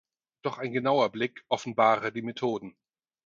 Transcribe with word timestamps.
Doch 0.41 0.57
ein 0.57 0.73
genauer 0.73 1.11
Blick 1.11 1.45
offenbare 1.47 2.11
die 2.11 2.23
Methoden. 2.23 2.75